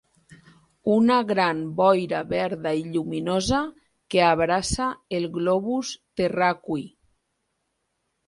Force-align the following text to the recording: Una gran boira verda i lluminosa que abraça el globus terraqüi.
Una 0.93 1.17
gran 1.31 1.59
boira 1.81 2.21
verda 2.31 2.71
i 2.79 2.81
lluminosa 2.95 3.59
que 4.15 4.23
abraça 4.29 4.87
el 5.19 5.29
globus 5.37 5.91
terraqüi. 6.23 6.83